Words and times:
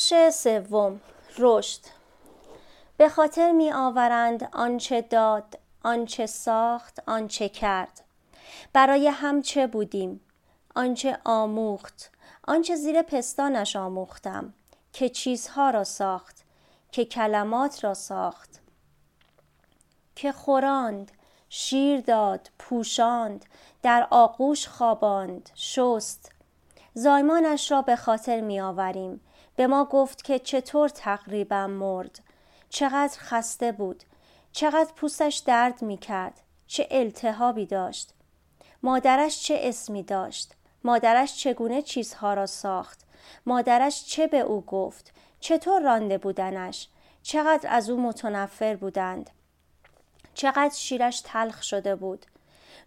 بخش 0.00 0.14
سوم 0.32 1.00
رشد. 1.38 1.80
به 2.96 3.08
خاطر 3.08 3.52
می 3.52 3.72
آورند 3.72 4.48
آنچه 4.52 5.02
داد 5.02 5.58
آنچه 5.82 6.26
ساخت 6.26 7.02
آنچه 7.06 7.48
کرد. 7.48 8.04
برای 8.72 9.08
هم 9.08 9.42
چه 9.42 9.66
بودیم؟ 9.66 10.20
آنچه 10.74 11.18
آموخت. 11.24 12.10
آنچه 12.48 12.76
زیر 12.76 13.02
پستانش 13.02 13.76
آموختم. 13.76 14.54
که 14.92 15.08
چیزها 15.08 15.70
را 15.70 15.84
ساخت 15.84 16.36
که 16.92 17.04
کلمات 17.04 17.84
را 17.84 17.94
ساخت. 17.94 18.60
که 20.16 20.32
خوراند 20.32 21.12
شیر 21.48 22.00
داد 22.00 22.50
پوشاند 22.58 23.44
در 23.82 24.06
آغوش 24.10 24.68
خواباند 24.68 25.50
شست. 25.54 26.32
زایمانش 26.94 27.70
را 27.70 27.82
به 27.82 27.96
خاطر 27.96 28.40
می 28.40 28.60
آوریم. 28.60 29.20
به 29.60 29.66
ما 29.66 29.84
گفت 29.84 30.24
که 30.24 30.38
چطور 30.38 30.88
تقریبا 30.88 31.66
مرد. 31.66 32.20
چقدر 32.68 33.18
خسته 33.18 33.72
بود. 33.72 34.02
چقدر 34.52 34.92
پوستش 34.96 35.36
درد 35.36 35.82
می 35.82 35.96
کرد 35.96 36.40
چه 36.66 36.88
التهابی 36.90 37.66
داشت. 37.66 38.10
مادرش 38.82 39.42
چه 39.42 39.58
اسمی 39.62 40.02
داشت. 40.02 40.52
مادرش 40.84 41.38
چگونه 41.38 41.82
چیزها 41.82 42.34
را 42.34 42.46
ساخت. 42.46 43.00
مادرش 43.46 44.04
چه 44.06 44.26
به 44.26 44.40
او 44.40 44.60
گفت. 44.60 45.12
چطور 45.40 45.82
رانده 45.82 46.18
بودنش. 46.18 46.88
چقدر 47.22 47.68
از 47.72 47.90
او 47.90 48.00
متنفر 48.00 48.76
بودند. 48.76 49.30
چقدر 50.34 50.74
شیرش 50.74 51.20
تلخ 51.20 51.62
شده 51.62 51.94
بود. 51.94 52.26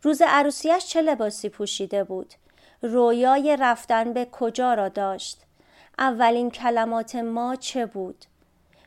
روز 0.02 0.22
عروسیش 0.22 0.86
چه 0.86 1.02
لباسی 1.02 1.50
پوشیده 1.50 2.04
بود. 2.04 2.34
رویای 2.82 3.58
رفتن 3.58 4.14
به 4.14 4.26
کجا 4.26 4.74
را 4.74 4.90
داشت. 4.90 5.44
اولین 5.98 6.52
کلمات 6.52 7.16
ما 7.16 7.56
چه 7.56 7.86
بود؟ 7.86 8.26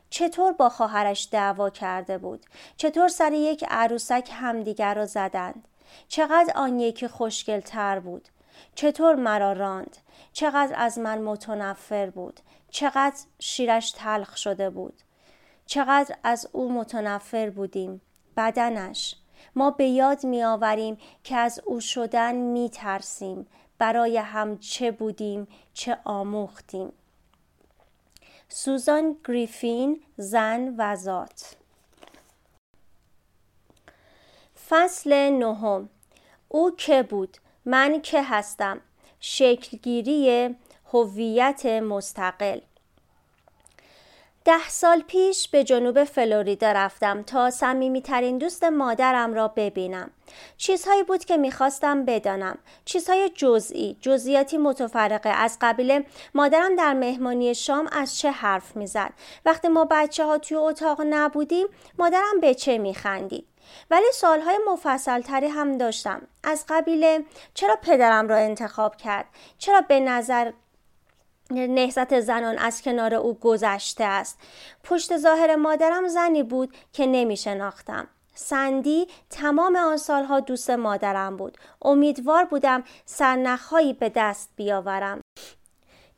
چطور 0.09 0.51
با 0.53 0.69
خواهرش 0.69 1.29
دعوا 1.31 1.69
کرده 1.69 2.17
بود؟ 2.17 2.45
چطور 2.77 3.07
سر 3.07 3.33
یک 3.33 3.65
عروسک 3.69 4.29
همدیگر 4.33 4.93
را 4.93 5.05
زدند؟ 5.05 5.67
چقدر 6.07 6.53
آن 6.55 6.79
یکی 6.79 7.07
خوشگل 7.07 7.59
تر 7.59 7.99
بود؟ 7.99 8.27
چطور 8.75 9.15
مرا 9.15 9.53
راند؟ 9.53 9.97
چقدر 10.33 10.73
از 10.77 10.99
من 10.99 11.21
متنفر 11.21 12.09
بود؟ 12.09 12.39
چقدر 12.69 13.17
شیرش 13.39 13.91
تلخ 13.91 14.37
شده 14.37 14.69
بود؟ 14.69 15.01
چقدر 15.65 16.15
از 16.23 16.49
او 16.51 16.71
متنفر 16.71 17.49
بودیم؟ 17.49 18.01
بدنش. 18.37 19.15
ما 19.55 19.71
به 19.71 19.85
یاد 19.85 20.25
می 20.25 20.43
آوریم 20.43 20.97
که 21.23 21.35
از 21.35 21.61
او 21.65 21.79
شدن 21.79 22.35
می 22.35 22.69
ترسیم 22.69 23.47
برای 23.79 24.17
هم 24.17 24.57
چه 24.57 24.91
بودیم 24.91 25.47
چه 25.73 25.97
آموختیم. 26.03 26.91
سوزان 28.49 29.17
گریفین 29.27 30.03
زن 30.17 30.75
و 30.77 30.95
ذات. 30.95 31.55
فصل 34.69 35.13
نهم. 35.13 35.89
او 36.47 36.75
که 36.75 37.03
بود؟ 37.03 37.37
من 37.65 38.01
که 38.01 38.23
هستم. 38.23 38.81
شکلگیری 39.19 40.55
هویت 40.93 41.65
مستقل. 41.65 42.59
ده 44.47 44.69
سال 44.69 45.01
پیش 45.01 45.49
به 45.49 45.63
جنوب 45.63 46.03
فلوریدا 46.03 46.71
رفتم 46.71 47.23
تا 47.23 47.49
ترین 48.03 48.37
دوست 48.37 48.63
مادرم 48.63 49.33
را 49.33 49.47
ببینم. 49.47 50.11
چیزهایی 50.57 51.03
بود 51.03 51.25
که 51.25 51.37
می‌خواستم 51.37 52.05
بدانم. 52.05 52.57
چیزهای 52.85 53.29
جزئی، 53.29 53.97
جزئیاتی 54.01 54.57
متفرقه 54.57 55.29
از 55.29 55.57
قبیل 55.61 56.03
مادرم 56.33 56.75
در 56.75 56.93
مهمانی 56.93 57.55
شام 57.55 57.89
از 57.91 58.19
چه 58.19 58.31
حرف 58.31 58.75
می‌زد. 58.75 59.13
وقتی 59.45 59.67
ما 59.67 59.87
بچه 59.91 60.25
ها 60.25 60.37
توی 60.37 60.57
اتاق 60.57 61.01
نبودیم 61.09 61.67
مادرم 61.99 62.39
به 62.41 62.53
چه 62.53 62.77
میخندید. 62.77 63.47
ولی 63.91 64.11
سالهای 64.13 64.57
مفصل 64.67 65.21
تری 65.21 65.47
هم 65.47 65.77
داشتم 65.77 66.21
از 66.43 66.65
قبیل 66.69 67.23
چرا 67.53 67.75
پدرم 67.83 68.27
را 68.27 68.35
انتخاب 68.35 68.95
کرد 68.95 69.25
چرا 69.57 69.81
به 69.81 69.99
نظر 69.99 70.51
نهزت 71.51 72.19
زنان 72.19 72.57
از 72.57 72.81
کنار 72.81 73.15
او 73.15 73.33
گذشته 73.33 74.03
است 74.03 74.39
پشت 74.83 75.17
ظاهر 75.17 75.55
مادرم 75.55 76.07
زنی 76.07 76.43
بود 76.43 76.73
که 76.93 77.05
نمی 77.05 77.37
شناختم 77.37 78.07
سندی 78.35 79.07
تمام 79.29 79.75
آن 79.75 79.97
سالها 79.97 80.39
دوست 80.39 80.69
مادرم 80.69 81.37
بود 81.37 81.57
امیدوار 81.81 82.45
بودم 82.45 82.83
سرنخهایی 83.05 83.93
به 83.93 84.11
دست 84.15 84.49
بیاورم 84.55 85.21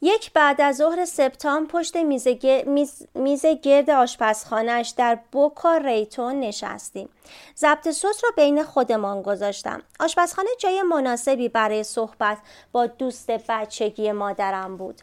یک 0.01 0.33
بعد 0.33 0.61
از 0.61 0.75
ظهر 0.75 1.05
سپتامبر 1.05 1.71
پشت 1.71 1.97
میز, 1.97 2.27
میز... 2.65 3.07
میز 3.15 3.45
گرد 3.45 3.89
آشپزخانهش 3.89 4.89
در 4.97 5.19
بوکا 5.31 5.77
ریتون 5.77 6.39
نشستیم. 6.39 7.09
ضبط 7.57 7.89
سس 7.89 8.23
را 8.23 8.29
بین 8.35 8.63
خودمان 8.63 9.21
گذاشتم. 9.21 9.81
آشپزخانه 9.99 10.49
جای 10.59 10.81
مناسبی 10.81 11.49
برای 11.49 11.83
صحبت 11.83 12.37
با 12.71 12.87
دوست 12.87 13.31
بچگی 13.31 14.11
مادرم 14.11 14.77
بود. 14.77 15.01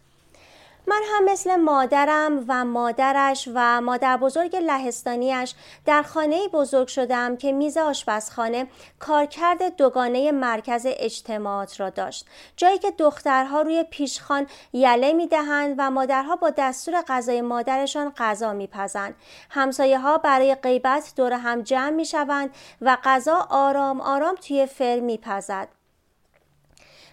من 0.89 1.03
هم 1.05 1.25
مثل 1.25 1.57
مادرم 1.57 2.45
و 2.49 2.65
مادرش 2.65 3.49
و 3.55 3.81
مادر 3.81 4.17
بزرگ 4.17 4.57
لهستانیش 4.57 5.55
در 5.85 6.03
خانه 6.03 6.49
بزرگ 6.49 6.89
شدم 6.89 7.37
که 7.37 7.53
میز 7.53 7.77
آشپزخانه 7.77 8.67
کارکرد 8.99 9.77
دوگانه 9.77 10.33
مرکز 10.33 10.87
اجتماعات 10.89 11.81
را 11.81 11.91
داشت. 11.91 12.27
جایی 12.57 12.79
که 12.79 12.91
دخترها 12.91 13.63
روی 13.63 13.85
پیشخان 13.91 14.47
یله 14.73 15.13
می‌دهند 15.13 15.75
و 15.79 15.91
مادرها 15.91 16.37
با 16.37 16.51
دستور 16.51 17.03
غذای 17.09 17.41
مادرشان 17.41 18.13
غذا 18.17 18.53
میپزند. 18.53 19.15
همسایه 19.51 19.99
ها 19.99 20.19
برای 20.19 20.55
غیبت 20.55 21.13
دور 21.17 21.33
هم 21.33 21.63
جمع 21.63 21.91
می‌شوند 21.91 22.51
و 22.81 22.99
غذا 23.05 23.47
آرام 23.51 24.01
آرام 24.01 24.35
توی 24.35 24.67
فر 24.67 25.01
میپزد. 25.01 25.76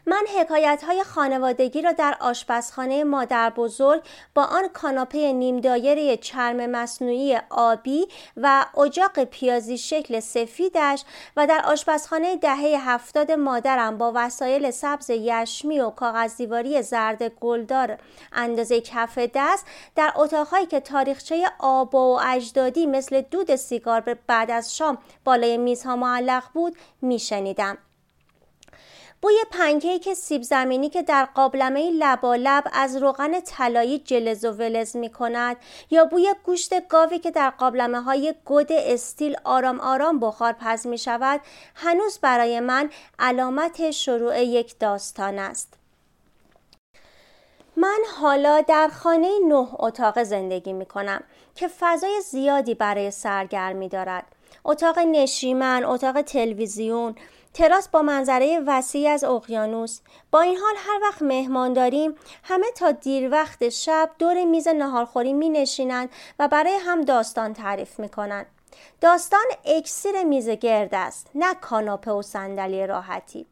من 0.06 0.26
حکایت 0.40 0.84
های 0.84 1.04
خانوادگی 1.04 1.82
را 1.82 1.92
در 1.92 2.18
آشپزخانه 2.20 3.04
مادر 3.04 3.50
بزرگ 3.50 4.02
با 4.36 4.44
آن 4.44 4.68
کاناپه 4.68 5.34
نیم 5.34 5.60
دایره 5.60 6.18
چرم 6.18 6.66
مصنوعی 6.66 7.38
آبی 7.50 8.08
و 8.38 8.66
اجاق 8.78 9.24
پیازی 9.24 9.78
شکل 9.78 10.20
سفیدش 10.20 11.04
و 11.38 11.48
در 11.48 11.62
آشپزخانه 11.66 12.38
دهه 12.38 12.90
هفتاد 12.90 13.32
مادرم 13.32 13.98
با 13.98 14.12
وسایل 14.16 14.72
سبز 14.72 15.10
یشمی 15.10 15.80
و 15.80 15.90
کاغذ 15.90 16.38
دیواری 16.38 16.82
زرد 16.82 17.24
گلدار 17.24 17.98
اندازه 18.34 18.82
کف 18.82 19.20
دست 19.36 19.66
در 19.96 20.14
اتاقهایی 20.16 20.66
که 20.66 20.80
تاریخچه 20.80 21.46
آب 21.60 21.96
و 21.96 22.20
اجدادی 22.26 22.86
مثل 22.86 23.22
دود 23.22 23.56
سیگار 23.56 24.18
بعد 24.28 24.52
از 24.52 24.78
شام 24.78 24.98
بالای 25.24 25.58
میزها 25.58 25.96
معلق 25.96 26.44
بود 26.54 26.78
میشنیدم. 27.02 27.78
بوی 29.24 29.36
پنکیک 29.52 30.14
سیب 30.14 30.42
زمینی 30.42 30.90
که 30.90 31.02
در 31.02 31.26
قابلمه 31.26 31.92
لبالب 31.92 32.64
از 32.74 32.98
روغن 32.98 33.40
طلایی 33.40 34.00
جلز 34.00 34.46
و 34.46 34.52
ولز 34.52 34.96
می 34.96 35.10
کند 35.10 35.58
یا 35.90 36.06
بوی 36.06 36.36
گوشت 36.44 36.88
گاوی 36.88 37.20
که 37.20 37.32
در 37.32 37.50
قابلمه 37.50 38.02
های 38.02 38.34
گود 38.46 38.72
استیل 38.72 39.36
آرام 39.44 39.80
آرام 39.80 40.20
بخار 40.20 40.54
پز 40.54 40.88
می 40.88 40.98
شود 40.98 41.42
هنوز 41.76 42.20
برای 42.20 42.60
من 42.60 42.90
علامت 43.20 43.92
شروع 43.92 44.44
یک 44.44 44.80
داستان 44.80 45.40
است. 45.40 45.74
من 47.76 48.00
حالا 48.20 48.62
در 48.62 48.88
خانه 48.88 49.30
نه 49.48 49.68
اتاق 49.80 50.24
زندگی 50.24 50.74
می 50.74 50.86
کنم 50.86 51.24
که 51.56 51.68
فضای 51.68 52.22
زیادی 52.22 52.74
برای 52.74 53.12
سرگرمی 53.12 53.90
دارد. 53.90 54.26
اتاق 54.66 55.00
نشیمن، 55.00 55.86
اتاق 55.86 56.22
تلویزیون، 56.22 57.16
تراس 57.54 57.88
با 57.88 58.02
منظره 58.02 58.60
وسیع 58.68 59.10
از 59.10 59.24
اقیانوس 59.24 60.00
با 60.32 60.42
این 60.42 60.58
حال 60.58 60.74
هر 60.78 61.00
وقت 61.02 61.22
مهمان 61.22 61.74
داریم 61.74 62.16
همه 62.44 62.72
تا 62.76 62.92
دیر 62.92 63.32
وقت 63.32 63.70
شب 63.70 64.10
دور 64.20 64.46
میز 64.46 64.68
نهارخوری 64.68 65.34
می 65.34 65.50
نشینند 65.50 66.10
و 66.40 66.48
برای 66.48 66.74
هم 66.86 67.02
داستان 67.02 67.54
تعریف 67.54 68.00
می 68.00 68.10
کنند. 68.10 68.46
داستان 69.02 69.46
اکسیر 69.66 70.24
میز 70.24 70.50
گرد 70.50 70.96
است 70.96 71.30
نه 71.36 71.54
کاناپه 71.54 72.12
و 72.12 72.22
صندلی 72.22 72.88
راحتی 72.88 73.46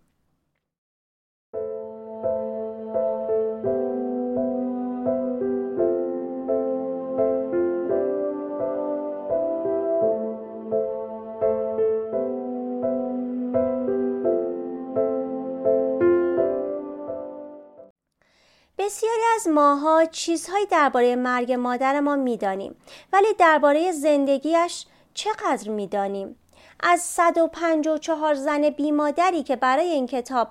بسیاری 18.91 19.21
از 19.35 19.47
ماها 19.47 20.05
چیزهایی 20.05 20.65
درباره 20.65 21.15
مرگ 21.15 21.51
مادر 21.53 21.99
ما 21.99 22.15
می‌دانیم 22.15 22.75
ولی 23.13 23.33
درباره 23.33 23.91
زندگیش 23.91 24.85
چقدر 25.13 25.69
می‌دانیم؟ 25.69 26.35
از 26.79 27.01
154 27.01 28.33
زن 28.33 28.69
بیمادری 28.69 29.43
که 29.43 29.55
برای 29.55 29.85
این 29.85 30.07
کتاب 30.07 30.47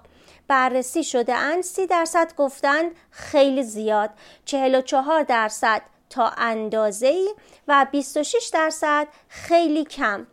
بررسی 0.48 1.04
شده 1.04 1.34
اند 1.34 1.62
سی 1.62 1.86
درصد 1.86 2.34
گفتند 2.36 2.90
خیلی 3.10 3.62
زیاد 3.62 4.10
44 4.44 5.22
درصد 5.22 5.82
تا 6.10 6.28
اندازه 6.36 7.06
ای 7.06 7.34
و 7.68 7.86
26 7.92 8.50
درصد 8.52 9.08
خیلی 9.28 9.84
کم. 9.84 10.26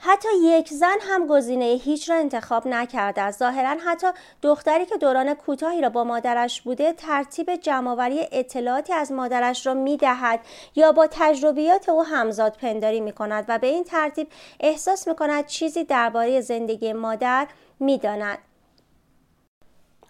حتی 0.00 0.28
یک 0.42 0.68
زن 0.68 0.96
هم 1.00 1.26
گزینه 1.26 1.64
هیچ 1.64 2.10
را 2.10 2.16
انتخاب 2.16 2.68
نکرده 2.68 3.20
است. 3.20 3.38
ظاهرا 3.38 3.76
حتی 3.86 4.06
دختری 4.42 4.86
که 4.86 4.96
دوران 4.96 5.34
کوتاهی 5.34 5.80
را 5.80 5.88
با 5.88 6.04
مادرش 6.04 6.62
بوده 6.62 6.92
ترتیب 6.92 7.56
جمعآوری 7.56 8.28
اطلاعاتی 8.32 8.92
از 8.92 9.12
مادرش 9.12 9.66
را 9.66 9.74
می‌دهد 9.74 10.40
یا 10.74 10.92
با 10.92 11.06
تجربیات 11.10 11.88
او 11.88 12.04
همزاد 12.04 12.56
پنداری 12.56 13.00
می 13.00 13.12
کند 13.12 13.44
و 13.48 13.58
به 13.58 13.66
این 13.66 13.84
ترتیب 13.84 14.28
احساس 14.60 15.08
می 15.08 15.14
کند 15.14 15.46
چیزی 15.46 15.84
درباره 15.84 16.40
زندگی 16.40 16.92
مادر 16.92 17.46
می‌داند. 17.80 18.38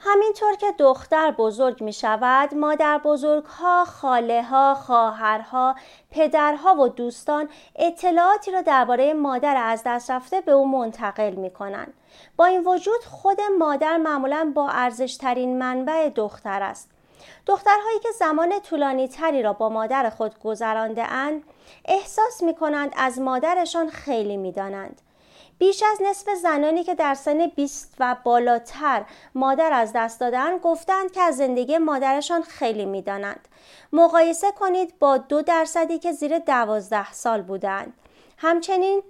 همینطور 0.01 0.55
که 0.55 0.73
دختر 0.79 1.31
بزرگ 1.31 1.83
می 1.83 1.93
شود 1.93 2.55
مادر 2.55 3.01
بزرگ 3.05 3.45
ها، 3.45 3.85
خاله 3.85 4.43
ها، 4.43 4.75
خواهرها، 4.75 5.75
پدرها 6.11 6.75
و 6.75 6.89
دوستان 6.89 7.49
اطلاعاتی 7.77 8.51
را 8.51 8.63
درباره 8.63 9.15
مادر 9.15 9.57
از 9.57 9.83
دست 9.87 10.11
رفته 10.11 10.41
به 10.41 10.53
او 10.53 10.69
منتقل 10.69 11.35
می 11.35 11.51
کنند. 11.51 11.95
با 12.37 12.45
این 12.45 12.65
وجود 12.65 13.05
خود 13.05 13.41
مادر 13.59 13.97
معمولا 13.97 14.53
با 14.55 14.69
ارزشترین 14.69 15.59
منبع 15.59 16.09
دختر 16.09 16.63
است. 16.63 16.91
دخترهایی 17.47 17.99
که 17.99 18.09
زمان 18.19 18.61
طولانی 18.61 19.09
تری 19.09 19.43
را 19.43 19.53
با 19.53 19.69
مادر 19.69 20.11
خود 20.11 20.39
گذرانده 20.39 21.13
اند 21.13 21.43
احساس 21.85 22.43
می 22.43 22.55
کنند 22.55 22.93
از 22.97 23.19
مادرشان 23.21 23.91
خیلی 23.91 24.37
می 24.37 24.53
دانند. 24.53 25.01
بیش 25.59 25.83
از 25.93 25.99
نصف 26.03 26.35
زنانی 26.35 26.85
که 26.85 26.95
در 26.95 27.15
سن 27.15 27.47
20 27.47 27.95
و 28.01 28.17
بالاتر 28.25 29.05
مادر 29.35 29.73
از 29.73 29.93
دست 29.95 30.21
دادن 30.21 30.59
گفتند 30.59 31.13
که 31.13 31.21
از 31.21 31.37
زندگی 31.37 31.79
مادرشان 31.79 32.43
خیلی 32.43 32.85
می‌دانند. 32.85 33.49
مقایسه 33.93 34.53
کنید 34.53 34.99
با 34.99 35.19
دو 35.19 35.43
درصدی 35.43 35.99
که 35.99 36.13
زیر 36.13 36.39
دوازده 36.39 37.13
سال 37.13 37.43
بودند. 37.43 37.93
همچنین 38.39 39.03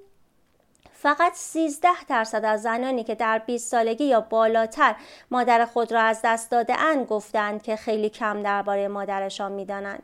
فقط 0.92 1.32
13 1.34 1.88
درصد 2.08 2.44
از 2.44 2.62
زنانی 2.62 3.04
که 3.04 3.14
در 3.14 3.38
20 3.38 3.70
سالگی 3.70 4.04
یا 4.04 4.20
بالاتر 4.20 4.96
مادر 5.30 5.64
خود 5.64 5.92
را 5.92 6.00
از 6.00 6.20
دست 6.24 6.50
داده 6.50 7.04
گفتند 7.04 7.62
که 7.62 7.76
خیلی 7.76 8.10
کم 8.10 8.42
درباره 8.42 8.88
مادرشان 8.88 9.52
می‌دانند. 9.52 10.02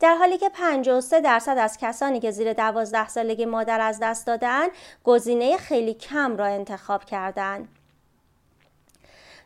در 0.00 0.14
حالی 0.14 0.38
که 0.38 0.48
53 0.48 1.20
درصد 1.20 1.56
از 1.58 1.78
کسانی 1.78 2.20
که 2.20 2.30
زیر 2.30 2.52
12 2.52 3.08
سالگی 3.08 3.44
مادر 3.44 3.80
از 3.80 3.98
دست 4.02 4.26
دادن 4.26 4.66
گزینه 5.04 5.56
خیلی 5.56 5.94
کم 5.94 6.36
را 6.36 6.46
انتخاب 6.46 7.04
کردند. 7.04 7.68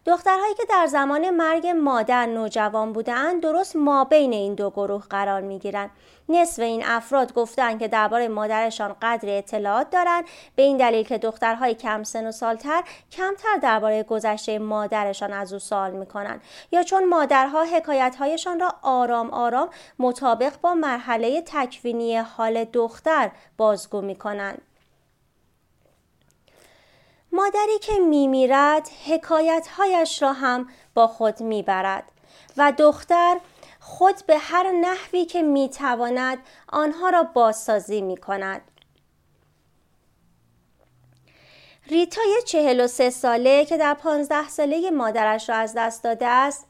دخترهایی 0.07 0.55
که 0.55 0.65
در 0.69 0.87
زمان 0.87 1.31
مرگ 1.31 1.67
مادر 1.67 2.27
نوجوان 2.27 2.93
بودند 2.93 3.43
درست 3.43 3.77
ما 3.77 4.05
بین 4.05 4.33
این 4.33 4.55
دو 4.55 4.71
گروه 4.71 5.03
قرار 5.11 5.41
می 5.41 5.59
گیرند. 5.59 5.91
نصف 6.29 6.63
این 6.63 6.83
افراد 6.85 7.35
گفتند 7.35 7.79
که 7.79 7.89
درباره 7.89 8.29
مادرشان 8.29 8.97
قدر 9.03 9.39
اطلاعات 9.39 9.91
دارند 9.91 10.25
به 10.57 10.63
این 10.63 10.77
دلیل 10.77 11.07
که 11.07 11.19
دخترهای 11.19 11.75
کم 11.75 12.03
سن 12.03 12.27
و 12.27 12.33
سالتر 12.33 12.83
کمتر 13.13 13.57
درباره 13.63 14.03
گذشته 14.03 14.59
مادرشان 14.59 15.33
از 15.33 15.53
او 15.53 15.59
سوال 15.59 15.91
می 15.91 16.07
کنند 16.07 16.41
یا 16.73 16.83
چون 16.83 17.09
مادرها 17.09 17.65
حکایتهایشان 17.65 18.61
را 18.61 18.75
آرام 18.83 19.31
آرام 19.31 19.69
مطابق 19.99 20.53
با 20.61 20.75
مرحله 20.75 21.43
تکوینی 21.47 22.17
حال 22.17 22.65
دختر 22.65 23.31
بازگو 23.57 24.01
می 24.01 24.17
کنند. 24.17 24.63
مادری 27.37 27.79
که 27.81 27.99
میمیرد 27.99 28.89
حکایتهایش 29.07 30.23
را 30.23 30.33
هم 30.33 30.69
با 30.95 31.07
خود 31.07 31.41
می‌برد 31.41 32.05
و 32.57 32.73
دختر 32.79 33.41
خود 33.81 34.15
به 34.27 34.39
هر 34.39 34.73
نحوی 34.73 35.25
که 35.25 35.43
می‌تواند 35.43 36.39
آنها 36.69 37.09
را 37.09 37.23
بازسازی 37.23 38.01
می 38.01 38.17
کند. 38.17 38.61
ریتای 41.89 42.43
چهل 42.47 42.81
و 42.81 42.87
سه 42.87 43.11
ساله 43.11 43.65
که 43.65 43.77
در 43.77 43.95
پانزده 43.95 44.49
ساله 44.49 44.91
مادرش 44.91 45.49
را 45.49 45.57
از 45.57 45.75
دست 45.77 46.05
داده 46.05 46.27
است 46.27 46.67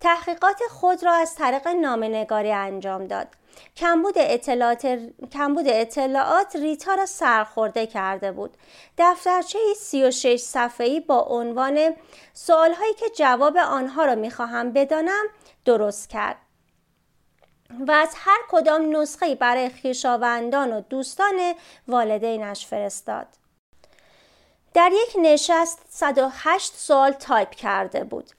تحقیقات 0.00 0.60
خود 0.70 1.04
را 1.04 1.12
از 1.12 1.34
طریق 1.34 1.68
نامنگاری 1.68 2.52
انجام 2.52 3.06
داد 3.06 3.28
کمبود 3.76 4.14
اطلاعات, 4.16 4.98
کمبود 5.32 5.68
اطلاعات 5.68 6.56
ریتا 6.56 6.94
را 6.94 7.06
سرخورده 7.06 7.86
کرده 7.86 8.32
بود. 8.32 8.56
دفترچه 8.98 9.58
36 9.76 10.40
صفحه‌ای 10.40 11.00
با 11.00 11.20
عنوان 11.20 11.94
سوالهایی 12.32 12.94
که 12.94 13.10
جواب 13.16 13.56
آنها 13.56 14.04
را 14.04 14.14
می‌خواهم 14.14 14.72
بدانم 14.72 15.24
درست 15.64 16.08
کرد. 16.08 16.36
و 17.88 17.92
از 17.92 18.12
هر 18.16 18.38
کدام 18.48 18.96
نسخه 18.96 19.34
برای 19.34 19.70
خویشاوندان 19.70 20.72
و 20.72 20.80
دوستان 20.80 21.54
والدینش 21.88 22.66
فرستاد. 22.66 23.26
در 24.74 24.90
یک 24.92 25.16
نشست 25.22 25.82
108 25.88 26.72
سوال 26.74 27.12
تایپ 27.12 27.50
کرده 27.50 28.04
بود. 28.04 28.30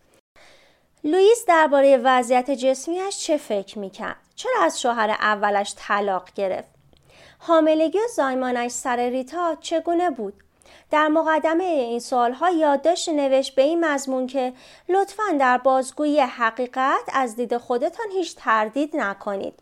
لوئیس 1.04 1.46
درباره 1.48 1.98
وضعیت 1.98 2.52
جسمیش 2.52 3.18
چه 3.18 3.38
فکر 3.38 3.80
می‌کرد؟ 3.80 4.18
چرا 4.36 4.64
از 4.64 4.82
شوهر 4.82 5.10
اولش 5.10 5.74
طلاق 5.78 6.30
گرفت؟ 6.36 6.70
حاملگی 7.40 7.98
و 7.98 8.08
زایمانش 8.16 8.72
سر 8.72 8.96
ریتا 8.96 9.58
چگونه 9.62 10.10
بود؟ 10.10 10.34
در 10.92 11.08
مقدمه 11.08 11.64
این 11.64 12.00
سوالها 12.00 12.50
یادداشت 12.50 13.10
نوشت 13.10 13.56
به 13.56 13.62
این 13.62 13.86
مضمون 13.86 14.28
که 14.28 14.54
لطفا 14.90 15.24
در 15.40 15.58
بازگویی 15.58 16.20
حقیقت 16.20 17.10
از 17.14 17.36
دید 17.36 17.58
خودتان 17.58 18.06
هیچ 18.12 18.36
تردید 18.36 18.96
نکنید. 18.96 19.60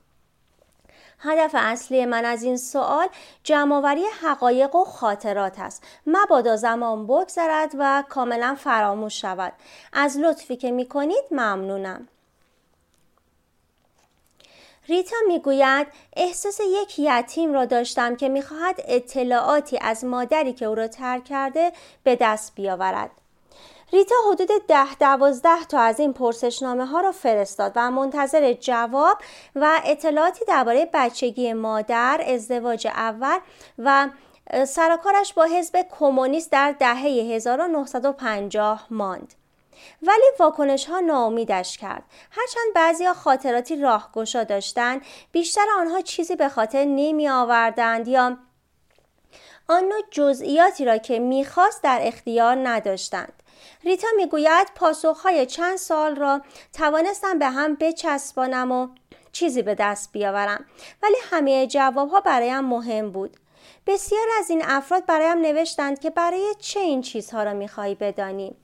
هدف 1.20 1.52
اصلی 1.58 2.06
من 2.06 2.26
از 2.26 2.44
این 2.44 2.58
سوال 2.58 3.08
جمعآوری 3.44 4.04
حقایق 4.22 4.76
و 4.76 4.86
خاطرات 4.86 5.60
است. 5.60 5.84
مبادا 6.08 6.56
زمان 6.56 7.08
بگذرد 7.08 7.72
و 7.80 8.04
کاملا 8.10 8.56
فراموش 8.60 9.22
شود. 9.22 9.54
از 9.94 10.18
لطفی 10.18 10.56
که 10.56 10.72
می 10.72 10.86
کنید 10.86 11.24
ممنونم. 11.32 12.08
ریتا 14.88 15.16
می‌گوید 15.28 15.88
احساس 16.16 16.60
یک 16.60 17.00
یتیم 17.00 17.54
را 17.54 17.66
داشتم 17.66 18.16
که 18.16 18.30
می‌خواهد 18.30 18.76
اطلاعاتی 18.88 19.78
از 19.82 20.06
مادری 20.06 20.54
که 20.54 20.66
او 20.66 20.76
را 20.76 20.88
ترک 20.88 21.24
کرده 21.24 21.72
به 22.04 22.16
دست 22.16 22.56
بیاورد. 22.56 23.12
ریتا 23.94 24.16
حدود 24.32 24.50
ده 24.68 24.96
دوازده 24.96 25.66
تا 25.70 25.80
از 25.80 26.00
این 26.00 26.14
پرسشنامه 26.14 26.86
ها 26.86 27.02
را 27.02 27.12
فرستاد 27.12 27.72
و 27.76 27.92
منتظر 27.92 28.54
جواب 28.54 29.18
و 29.56 29.82
اطلاعاتی 29.86 30.46
درباره 30.46 30.90
بچگی 30.94 31.54
مادر، 31.54 32.22
ازدواج 32.28 32.88
اول 32.88 33.38
و 33.80 34.10
سرکارش 34.68 35.34
با 35.34 35.44
حزب 35.44 35.86
کمونیست 36.00 36.52
در 36.52 36.72
دهه 36.72 37.02
1950 37.36 38.88
ماند. 38.90 39.34
ولی 40.02 40.26
واکنش 40.40 40.86
ها 40.86 41.00
ناامیدش 41.00 41.78
کرد 41.78 42.04
هرچند 42.32 42.74
بعضی 42.76 43.08
خاطراتی 43.08 43.76
راهگشا 43.76 44.44
داشتند 44.44 45.02
بیشتر 45.32 45.66
آنها 45.80 46.02
چیزی 46.02 46.36
به 46.36 46.50
خاطر 46.50 46.86
نمی 46.86 47.30
آوردند 47.30 48.08
یا 48.08 48.38
آن 49.68 49.84
نوع 49.84 50.02
جزئیاتی 50.12 50.86
را 50.86 50.98
که 50.98 51.20
می‌خواست 51.20 51.84
در 51.84 52.00
اختیار 52.02 52.68
نداشتند 52.70 53.44
ریتا 53.84 54.08
می‌گوید 54.18 54.68
پاسخهای 54.76 55.46
چند 55.46 55.78
سال 55.78 56.16
را 56.16 56.42
توانستم 56.74 57.40
به 57.40 57.50
هم 57.50 57.76
بچسبانم 57.76 58.72
و 58.72 58.88
چیزی 59.32 59.62
به 59.62 59.76
دست 59.76 60.12
بیاورم 60.12 60.66
ولی 61.04 61.16
همه 61.30 61.68
جوابها 61.68 62.22
برایم 62.22 62.64
مهم 62.64 63.12
بود. 63.12 63.38
بسیار 63.88 64.28
از 64.40 64.50
این 64.50 64.62
افراد 64.66 65.06
برایم 65.06 65.38
نوشتند 65.38 66.00
که 66.00 66.10
برای 66.10 66.56
چه 66.60 66.80
این 66.80 67.02
چیزها 67.02 67.44
را 67.44 67.54
می‌خواهی 67.54 67.96
بدانی؟ 67.96 68.56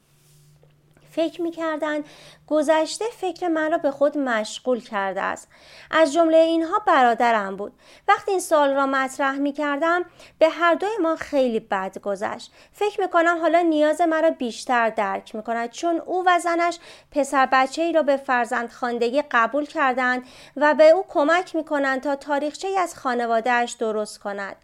فکر 1.16 1.42
می 1.42 1.52
کردن 1.52 2.04
گذشته 2.48 3.06
فکر 3.18 3.48
من 3.48 3.72
را 3.72 3.78
به 3.78 3.92
خود 3.92 4.18
مشغول 4.18 4.80
کرده 4.80 5.22
است. 5.22 5.48
از 5.92 6.14
جمله 6.14 6.38
اینها 6.38 6.80
برادرم 6.80 7.56
بود. 7.56 7.74
وقتی 8.08 8.32
این 8.32 8.40
سال 8.40 8.74
را 8.74 8.86
مطرح 8.86 9.38
می 9.38 9.54
کردم 9.54 10.06
به 10.40 10.50
هر 10.50 10.76
دوی 10.76 10.98
ما 11.02 11.16
خیلی 11.16 11.60
بد 11.60 11.98
گذشت. 12.00 12.52
فکر 12.72 13.02
می 13.02 13.08
کنم 13.08 13.38
حالا 13.42 13.62
نیاز 13.62 14.02
مرا 14.02 14.30
بیشتر 14.30 14.90
درک 14.90 15.36
می 15.36 15.44
کند 15.44 15.70
چون 15.70 16.00
او 16.00 16.24
و 16.26 16.40
زنش 16.40 16.80
پسر 17.12 17.46
بچه 17.52 17.82
ای 17.82 17.94
را 17.94 18.04
به 18.04 18.18
فرزند 18.18 18.70
خاندگی 18.70 19.24
قبول 19.32 19.66
کردند 19.66 20.24
و 20.58 20.74
به 20.74 20.90
او 20.90 21.06
کمک 21.10 21.56
می 21.56 21.64
کنند 21.64 22.02
تا 22.02 22.16
تاریخچه 22.16 22.68
از 22.80 22.96
خانوادهش 22.96 23.72
درست 23.72 24.20
کند. 24.20 24.56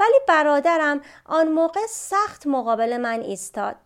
ولی 0.00 0.18
برادرم 0.28 1.00
آن 1.24 1.48
موقع 1.48 1.86
سخت 1.88 2.46
مقابل 2.46 2.96
من 2.96 3.20
ایستاد. 3.20 3.76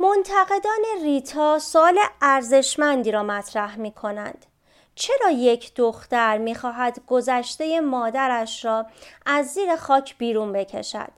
منتقدان 0.00 0.82
ریتا 1.02 1.58
سال 1.58 1.98
ارزشمندی 2.22 3.10
را 3.10 3.22
مطرح 3.22 3.76
می 3.76 3.92
کنند. 3.92 4.46
چرا 4.94 5.30
یک 5.30 5.74
دختر 5.74 6.38
می 6.38 6.54
خواهد 6.54 7.00
گذشته 7.06 7.80
مادرش 7.80 8.64
را 8.64 8.86
از 9.26 9.46
زیر 9.46 9.76
خاک 9.76 10.18
بیرون 10.18 10.52
بکشد؟ 10.52 11.08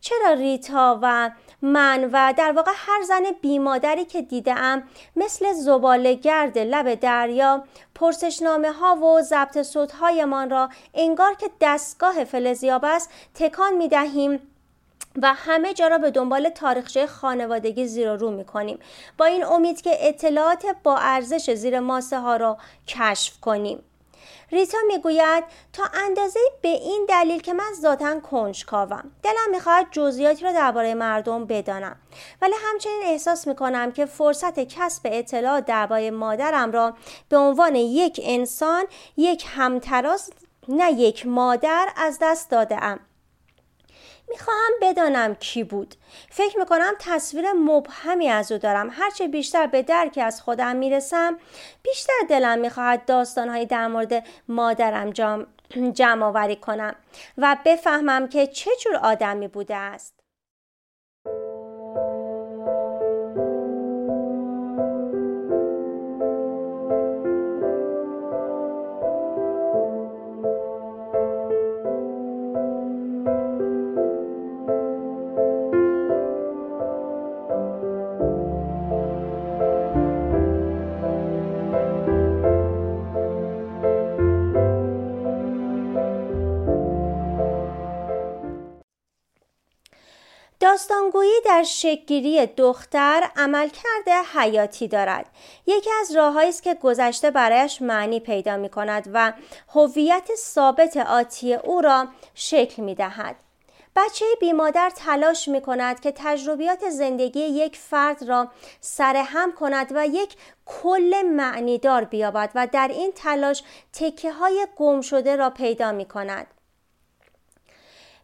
چرا 0.00 0.32
ریتا 0.32 0.98
و 1.02 1.30
من 1.62 2.10
و 2.12 2.34
در 2.36 2.52
واقع 2.52 2.72
هر 2.74 3.02
زن 3.02 3.22
بیمادری 3.42 4.04
که 4.04 4.22
دیدم 4.22 4.82
مثل 5.16 5.52
زباله 5.52 6.14
گرد 6.14 6.58
لب 6.58 6.94
دریا 6.94 7.64
پرسشنامه 7.94 8.72
ها 8.72 8.96
و 8.96 9.22
ضبط 9.22 9.62
صوتهایمان 9.62 10.50
را 10.50 10.68
انگار 10.94 11.34
که 11.34 11.50
دستگاه 11.60 12.24
فلزیاب 12.24 12.84
است 12.84 13.10
تکان 13.34 13.74
می 13.74 13.88
دهیم 13.88 14.55
و 15.22 15.34
همه 15.34 15.74
جا 15.74 15.88
را 15.88 15.98
به 15.98 16.10
دنبال 16.10 16.48
تاریخچه 16.48 17.06
خانوادگی 17.06 17.86
زیر 17.86 18.14
رو 18.14 18.30
می 18.30 18.44
کنیم 18.44 18.78
با 19.18 19.24
این 19.24 19.44
امید 19.44 19.80
که 19.80 20.08
اطلاعات 20.08 20.66
با 20.82 20.96
ارزش 20.96 21.50
زیر 21.54 21.80
ماسه 21.80 22.18
ها 22.18 22.36
را 22.36 22.58
کشف 22.88 23.40
کنیم. 23.40 23.82
ریتا 24.52 24.78
می‌گوید 24.86 25.44
تا 25.72 25.84
اندازه 26.06 26.40
به 26.62 26.68
این 26.68 27.06
دلیل 27.08 27.40
که 27.40 27.52
من 27.52 27.72
ذاتا 27.80 28.20
کنجکاوم 28.20 29.10
دلم 29.22 29.50
می‌خواهد 29.50 29.86
جزئیاتی 29.90 30.44
را 30.44 30.52
درباره 30.52 30.94
مردم 30.94 31.44
بدانم. 31.44 31.96
ولی 32.42 32.54
همچنین 32.62 33.02
احساس 33.04 33.46
می‌کنم 33.46 33.92
که 33.92 34.06
فرصت 34.06 34.60
کسب 34.60 35.02
اطلاع 35.04 35.60
درباره 35.60 36.10
مادرم 36.10 36.72
را 36.72 36.94
به 37.28 37.36
عنوان 37.36 37.74
یک 37.74 38.20
انسان 38.24 38.84
یک 39.16 39.44
همتراز 39.48 40.30
نه 40.68 40.92
یک 40.92 41.26
مادر 41.26 41.88
از 41.96 42.18
دست 42.20 42.50
داده 42.50 42.84
ام. 42.84 43.00
می‌خواهم 44.28 44.72
بدانم 44.82 45.34
کی 45.34 45.64
بود. 45.64 45.94
فکر 46.30 46.58
می‌کنم 46.58 46.94
تصویر 46.98 47.52
مبهمی 47.52 48.28
از 48.28 48.52
او 48.52 48.58
دارم. 48.58 48.90
هرچه 48.92 49.28
بیشتر 49.28 49.66
به 49.66 49.82
درک 49.82 50.18
از 50.22 50.42
خودم 50.42 50.76
می‌رسم 50.76 51.38
بیشتر 51.82 52.12
دلم 52.28 52.58
می‌خواهد 52.58 53.04
داستانهایی 53.04 53.66
در 53.66 53.86
مورد 53.86 54.24
مادرم 54.48 55.10
جمع 55.92 56.24
آوری 56.24 56.56
کنم 56.56 56.94
و 57.38 57.56
بفهمم 57.64 58.28
که 58.28 58.46
چه 58.46 58.70
جور 58.84 58.96
آدمی 58.96 59.48
بوده 59.48 59.76
است. 59.76 60.15
در 91.44 91.62
شکگیری 91.62 92.46
دختر 92.46 93.30
عمل 93.36 93.68
کرده 93.68 94.22
حیاتی 94.34 94.88
دارد 94.88 95.26
یکی 95.66 95.90
از 96.00 96.16
راههایی 96.16 96.48
است 96.48 96.62
که 96.62 96.74
گذشته 96.74 97.30
برایش 97.30 97.82
معنی 97.82 98.20
پیدا 98.20 98.56
می 98.56 98.68
کند 98.68 99.10
و 99.12 99.32
هویت 99.74 100.28
ثابت 100.36 100.96
آتی 100.96 101.54
او 101.54 101.80
را 101.80 102.06
شکل 102.34 102.82
می 102.82 102.94
دهد 102.94 103.36
بچه 103.96 104.24
بیمادر 104.40 104.90
تلاش 104.90 105.48
می 105.48 105.60
کند 105.60 106.00
که 106.00 106.12
تجربیات 106.16 106.90
زندگی 106.90 107.40
یک 107.40 107.76
فرد 107.76 108.22
را 108.22 108.48
سرهم 108.80 109.52
کند 109.52 109.92
و 109.94 110.06
یک 110.06 110.36
کل 110.66 111.22
معنیدار 111.22 112.04
بیابد 112.04 112.50
و 112.54 112.66
در 112.72 112.88
این 112.88 113.12
تلاش 113.12 113.62
تکه 113.92 114.32
های 114.32 114.66
گم 114.76 115.00
شده 115.00 115.36
را 115.36 115.50
پیدا 115.50 115.92
می 115.92 116.04
کند. 116.04 116.46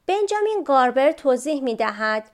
بنجامین 0.06 0.62
گاربر 0.64 1.12
توضیح 1.12 1.62
می 1.62 1.74
دهد 1.74 2.30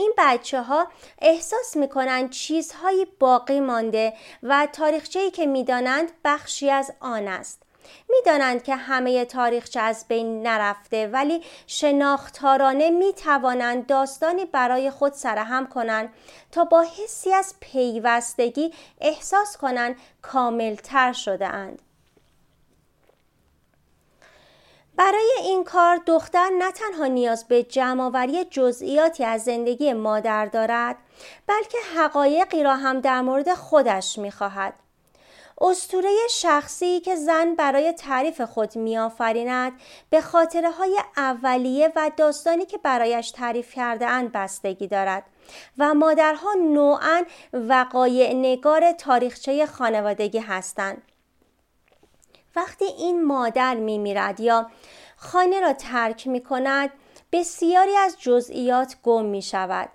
این 0.00 0.12
بچه 0.18 0.62
ها 0.62 0.86
احساس 1.18 1.76
می 1.76 1.88
کنند 1.88 2.30
چیزهایی 2.30 3.04
باقی 3.04 3.60
مانده 3.60 4.12
و 4.42 4.68
تاریخچه‌ای 4.72 5.30
که 5.30 5.46
می‌دانند 5.46 6.12
بخشی 6.24 6.70
از 6.70 6.92
آن 7.00 7.28
است. 7.28 7.62
می‌دانند 8.08 8.62
که 8.62 8.76
همه 8.76 9.24
تاریخچه 9.24 9.80
از 9.80 10.04
بین 10.08 10.46
نرفته 10.46 11.06
ولی 11.06 11.44
شناختارانه 11.66 12.90
می 12.90 13.12
توانند 13.12 13.86
داستانی 13.86 14.44
برای 14.44 14.90
خود 14.90 15.12
سرهم 15.12 15.66
کنند 15.66 16.12
تا 16.52 16.64
با 16.64 16.82
حسی 16.82 17.32
از 17.32 17.54
پیوستگی 17.60 18.74
احساس 19.00 19.56
کنند 19.56 19.96
کاملتر 20.22 21.12
شده 21.12 21.46
اند. 21.46 21.82
برای 25.00 25.30
این 25.42 25.64
کار 25.64 26.00
دختر 26.06 26.50
نه 26.58 26.72
تنها 26.72 27.06
نیاز 27.06 27.48
به 27.48 27.62
جمعآوری 27.62 28.44
جزئیاتی 28.44 29.24
از 29.24 29.44
زندگی 29.44 29.92
مادر 29.92 30.46
دارد 30.46 30.96
بلکه 31.46 31.78
حقایقی 31.96 32.62
را 32.62 32.76
هم 32.76 33.00
در 33.00 33.20
مورد 33.20 33.54
خودش 33.54 34.18
می‌خواهد. 34.18 34.74
استوره 35.60 36.10
شخصی 36.30 37.00
که 37.00 37.16
زن 37.16 37.54
برای 37.54 37.92
تعریف 37.92 38.40
خود 38.40 38.76
میآفریند 38.76 39.72
به 40.10 40.20
خاطره 40.20 40.70
های 40.70 40.98
اولیه 41.16 41.92
و 41.96 42.10
داستانی 42.16 42.66
که 42.66 42.78
برایش 42.78 43.30
تعریف 43.30 43.74
کرده 43.74 44.06
اند 44.06 44.32
بستگی 44.32 44.86
دارد 44.86 45.22
و 45.78 45.94
مادرها 45.94 46.52
نوعا 46.52 47.24
وقایع 47.52 48.34
نگار 48.34 48.92
تاریخچه 48.92 49.66
خانوادگی 49.66 50.38
هستند. 50.38 51.02
وقتی 52.56 52.84
این 52.84 53.24
مادر 53.24 53.74
می 53.74 53.98
میرد 53.98 54.40
یا 54.40 54.70
خانه 55.16 55.60
را 55.60 55.72
ترک 55.72 56.26
می 56.26 56.40
کند 56.40 56.90
بسیاری 57.32 57.96
از 57.96 58.16
جزئیات 58.20 58.96
گم 59.02 59.24
می 59.24 59.42
شود. 59.42 59.88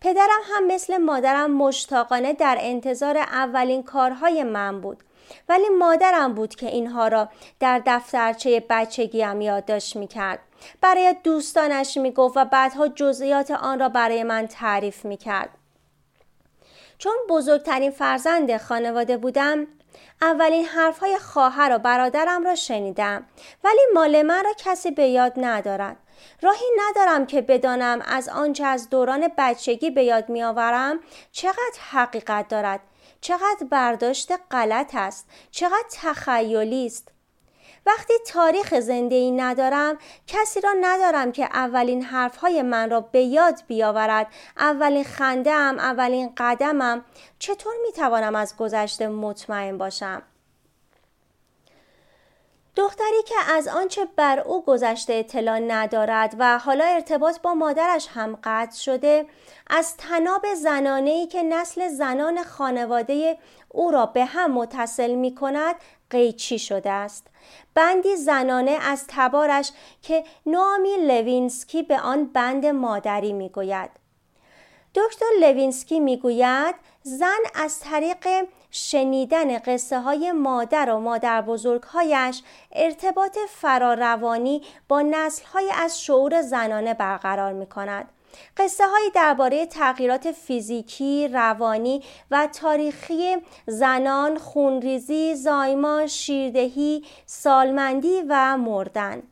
پدرم 0.00 0.40
هم 0.44 0.66
مثل 0.66 0.96
مادرم 0.96 1.50
مشتاقانه 1.50 2.32
در 2.32 2.58
انتظار 2.60 3.18
اولین 3.18 3.82
کارهای 3.82 4.42
من 4.42 4.80
بود 4.80 5.02
ولی 5.48 5.68
مادرم 5.68 6.34
بود 6.34 6.54
که 6.54 6.66
اینها 6.66 7.08
را 7.08 7.28
در 7.60 7.82
دفترچه 7.86 8.66
بچگیم 8.70 9.40
یادداشت 9.40 9.96
می 9.96 10.06
کرد. 10.06 10.38
برای 10.80 11.16
دوستانش 11.24 11.96
می 11.96 12.10
گفت 12.10 12.36
و 12.36 12.44
بعدها 12.44 12.88
جزئیات 12.88 13.50
آن 13.50 13.80
را 13.80 13.88
برای 13.88 14.22
من 14.22 14.46
تعریف 14.46 15.04
می 15.04 15.16
کرد. 15.16 15.50
چون 16.98 17.14
بزرگترین 17.28 17.90
فرزند 17.90 18.56
خانواده 18.56 19.16
بودم 19.16 19.66
اولین 20.22 20.64
حرف 20.64 20.98
های 20.98 21.18
خواهر 21.18 21.72
و 21.74 21.78
برادرم 21.78 22.44
را 22.44 22.54
شنیدم 22.54 23.26
ولی 23.64 23.80
مال 23.94 24.22
من 24.22 24.44
را 24.44 24.52
کسی 24.58 24.90
به 24.90 25.06
یاد 25.06 25.32
ندارد. 25.36 25.96
راهی 26.42 26.66
ندارم 26.76 27.26
که 27.26 27.42
بدانم 27.42 28.02
از 28.06 28.28
آنچه 28.28 28.64
از 28.64 28.90
دوران 28.90 29.30
بچگی 29.38 29.90
به 29.90 30.04
یاد 30.04 30.28
میآورم 30.28 31.00
چقدر 31.32 31.78
حقیقت 31.90 32.48
دارد 32.48 32.80
چقدر 33.20 33.66
برداشت 33.70 34.32
غلط 34.50 34.94
است 34.94 35.28
چقدر 35.50 35.86
تخیلی 35.92 36.86
است. 36.86 37.15
وقتی 37.86 38.14
تاریخ 38.26 38.80
زنده 38.80 39.14
ای 39.14 39.30
ندارم 39.30 39.98
کسی 40.26 40.60
را 40.60 40.74
ندارم 40.80 41.32
که 41.32 41.44
اولین 41.44 42.02
حرفهای 42.02 42.62
من 42.62 42.90
را 42.90 43.00
به 43.00 43.20
یاد 43.20 43.62
بیاورد. 43.66 44.26
اولین 44.56 45.04
خنده 45.04 45.52
ام 45.52 45.78
اولین 45.78 46.32
قدمم. 46.36 47.04
چطور 47.38 47.74
می‌توانم 47.86 48.34
از 48.34 48.56
گذشته 48.56 49.08
مطمئن 49.08 49.78
باشم؟ 49.78 50.22
دختری 52.76 53.22
که 53.26 53.34
از 53.48 53.68
آنچه 53.68 54.08
بر 54.16 54.40
او 54.40 54.64
گذشته 54.64 55.12
اطلاع 55.12 55.58
ندارد 55.58 56.34
و 56.38 56.58
حالا 56.58 56.84
ارتباط 56.84 57.40
با 57.40 57.54
مادرش 57.54 58.08
هم 58.14 58.38
قطع 58.44 58.76
شده 58.76 59.26
از 59.66 59.96
تناب 59.96 60.54
زنانه 60.54 61.26
که 61.26 61.42
نسل 61.42 61.88
زنان 61.88 62.42
خانواده 62.42 63.38
او 63.68 63.90
را 63.90 64.06
به 64.06 64.24
هم 64.24 64.52
متصل 64.52 65.14
می 65.14 65.34
کند 65.34 65.76
قیچی 66.10 66.58
شده 66.58 66.90
است. 66.90 67.26
بندی 67.74 68.16
زنانه 68.16 68.70
از 68.70 69.04
تبارش 69.08 69.72
که 70.02 70.24
نوامی 70.46 70.96
لوینسکی 70.96 71.82
به 71.82 72.00
آن 72.00 72.24
بند 72.24 72.66
مادری 72.66 73.32
می‌گوید 73.32 73.90
دکتر 74.94 75.26
لوینسکی 75.40 76.00
می‌گوید 76.00 76.74
زن 77.02 77.40
از 77.54 77.80
طریق 77.80 78.48
شنیدن 78.70 79.58
قصه 79.58 80.00
های 80.00 80.32
مادر 80.32 80.90
و 80.90 81.00
مادر 81.00 81.42
بزرگهایش 81.42 82.42
ارتباط 82.72 83.38
فراروانی 83.48 84.62
با 84.88 85.02
نسل 85.02 85.44
های 85.44 85.70
از 85.76 86.02
شعور 86.02 86.42
زنانه 86.42 86.94
برقرار 86.94 87.52
می 87.52 87.66
کند. 87.66 88.08
قصه 88.56 88.86
هایی 88.86 89.10
درباره 89.10 89.66
تغییرات 89.66 90.32
فیزیکی، 90.32 91.28
روانی 91.28 92.02
و 92.30 92.46
تاریخی 92.46 93.36
زنان، 93.66 94.38
خونریزی، 94.38 95.34
زایمان، 95.34 96.06
شیردهی، 96.06 97.04
سالمندی 97.26 98.22
و 98.28 98.56
مردن. 98.56 99.22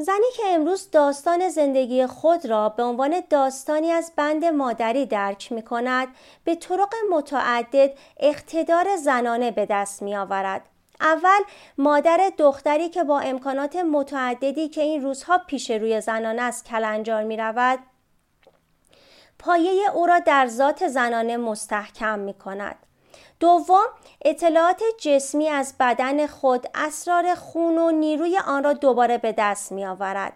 زنی 0.00 0.26
که 0.36 0.42
امروز 0.46 0.90
داستان 0.90 1.48
زندگی 1.48 2.06
خود 2.06 2.46
را 2.46 2.68
به 2.68 2.82
عنوان 2.82 3.22
داستانی 3.30 3.90
از 3.90 4.12
بند 4.16 4.44
مادری 4.44 5.06
درک 5.06 5.52
می 5.52 5.62
کند 5.62 6.08
به 6.44 6.54
طرق 6.54 6.94
متعدد 7.10 7.92
اقتدار 8.20 8.96
زنانه 8.96 9.50
به 9.50 9.66
دست 9.66 10.02
می 10.02 10.16
آورد. 10.16 10.62
اول 11.00 11.40
مادر 11.78 12.32
دختری 12.38 12.88
که 12.88 13.04
با 13.04 13.20
امکانات 13.20 13.76
متعددی 13.76 14.68
که 14.68 14.80
این 14.80 15.02
روزها 15.02 15.38
پیش 15.38 15.70
روی 15.70 16.00
زنان 16.00 16.38
است 16.38 16.64
کلنجار 16.64 17.22
می 17.24 17.36
رود 17.36 17.78
پایه 19.38 19.90
او 19.94 20.06
را 20.06 20.18
در 20.18 20.46
ذات 20.46 20.88
زنانه 20.88 21.36
مستحکم 21.36 22.18
می 22.18 22.34
کند. 22.34 22.76
دوم 23.40 23.86
اطلاعات 24.24 24.82
جسمی 25.00 25.48
از 25.48 25.74
بدن 25.80 26.26
خود 26.26 26.66
اسرار 26.74 27.34
خون 27.34 27.78
و 27.78 27.90
نیروی 27.90 28.38
آن 28.38 28.64
را 28.64 28.72
دوباره 28.72 29.18
به 29.18 29.34
دست 29.38 29.72
می 29.72 29.86
آورد. 29.86 30.32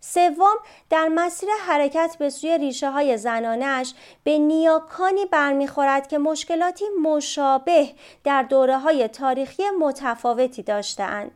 سوم 0.00 0.56
در 0.90 1.08
مسیر 1.08 1.48
حرکت 1.66 2.16
به 2.18 2.30
سوی 2.30 2.58
ریشه 2.58 2.90
های 2.90 3.16
زنانش 3.16 3.94
به 4.24 4.38
نیاکانی 4.38 5.26
برمیخورد 5.26 6.08
که 6.08 6.18
مشکلاتی 6.18 6.84
مشابه 7.02 7.90
در 8.24 8.42
دوره 8.42 8.78
های 8.78 9.08
تاریخی 9.08 9.62
متفاوتی 9.80 10.62
داشتهاند. 10.62 11.30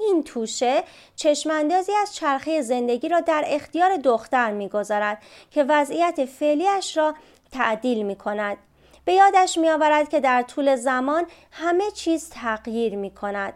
این 0.00 0.22
توشه 0.24 0.84
چشماندازی 1.16 1.92
از 2.02 2.14
چرخه 2.14 2.62
زندگی 2.62 3.08
را 3.08 3.20
در 3.20 3.44
اختیار 3.46 3.96
دختر 3.96 4.50
می‌گذارد 4.50 5.22
که 5.50 5.64
وضعیت 5.64 6.24
فعلیش 6.24 6.96
را 6.96 7.14
تعدیل 7.52 8.02
می 8.02 8.16
کند. 8.16 8.56
به 9.04 9.12
یادش 9.12 9.58
می 9.58 9.68
آورد 9.68 10.08
که 10.08 10.20
در 10.20 10.42
طول 10.42 10.76
زمان 10.76 11.26
همه 11.50 11.90
چیز 11.90 12.30
تغییر 12.30 12.96
می 12.96 13.10
کند. 13.10 13.54